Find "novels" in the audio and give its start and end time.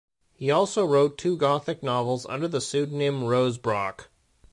1.83-2.25